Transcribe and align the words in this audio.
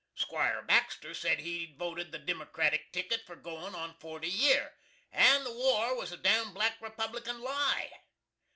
'Squire 0.15 0.63
Baxter 0.63 1.13
sed 1.13 1.41
he'd 1.41 1.77
voted 1.77 2.11
the 2.11 2.17
dimicratic 2.17 2.91
ticket 2.91 3.21
for 3.23 3.35
goin 3.35 3.75
on 3.75 3.93
forty 3.99 4.27
year, 4.27 4.73
and 5.11 5.45
the 5.45 5.53
war 5.53 5.95
was 5.95 6.11
a 6.11 6.17
dam 6.17 6.55
black 6.55 6.81
republican 6.81 7.39
lie. 7.39 7.91